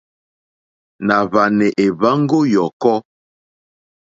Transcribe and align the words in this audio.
Nà 1.05 1.15
hwànè 1.29 1.67
èhwambo 1.83 2.37
yɔ̀kɔ. 2.53 2.93